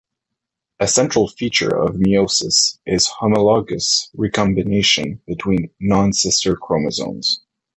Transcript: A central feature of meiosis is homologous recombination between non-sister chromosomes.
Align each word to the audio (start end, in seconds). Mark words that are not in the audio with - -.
A 0.79 0.87
central 0.87 1.27
feature 1.27 1.69
of 1.69 1.93
meiosis 1.93 2.79
is 2.87 3.05
homologous 3.07 4.09
recombination 4.15 5.21
between 5.27 5.69
non-sister 5.79 6.55
chromosomes. 6.55 7.41